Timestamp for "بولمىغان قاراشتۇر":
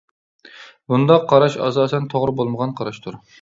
2.41-3.21